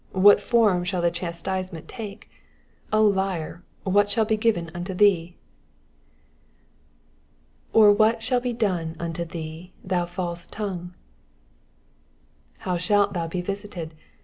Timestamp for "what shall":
3.91-4.25, 7.95-8.41